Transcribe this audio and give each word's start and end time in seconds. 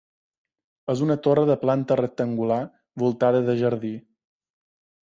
És 0.93 1.03
una 1.07 1.17
torre 1.27 1.43
de 1.51 1.57
planta 1.65 1.99
rectangular 2.01 2.59
voltada 3.05 3.45
de 3.53 3.61
jardí. 3.65 3.95